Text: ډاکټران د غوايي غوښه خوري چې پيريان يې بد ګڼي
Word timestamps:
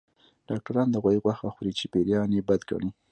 ډاکټران 0.47 0.87
د 0.91 0.95
غوايي 1.03 1.19
غوښه 1.23 1.47
خوري 1.55 1.73
چې 1.79 1.85
پيريان 1.93 2.29
يې 2.35 2.41
بد 2.49 2.61
ګڼي 2.69 2.89